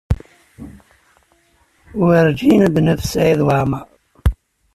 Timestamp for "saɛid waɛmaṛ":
3.05-3.87